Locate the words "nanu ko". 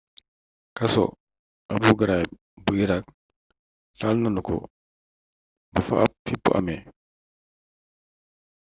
4.21-4.55